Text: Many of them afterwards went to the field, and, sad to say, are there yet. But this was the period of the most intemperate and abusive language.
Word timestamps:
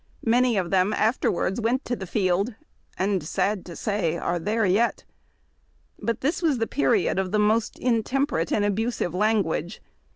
Many 0.25 0.57
of 0.57 0.71
them 0.71 0.93
afterwards 0.93 1.61
went 1.61 1.85
to 1.85 1.95
the 1.95 2.07
field, 2.07 2.55
and, 2.97 3.21
sad 3.23 3.63
to 3.67 3.75
say, 3.75 4.17
are 4.17 4.39
there 4.39 4.65
yet. 4.65 5.05
But 5.99 6.21
this 6.21 6.41
was 6.41 6.57
the 6.57 6.65
period 6.65 7.19
of 7.19 7.31
the 7.31 7.37
most 7.37 7.77
intemperate 7.77 8.51
and 8.51 8.65
abusive 8.65 9.13
language. 9.13 9.79